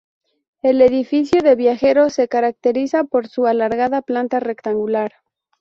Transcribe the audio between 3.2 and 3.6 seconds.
su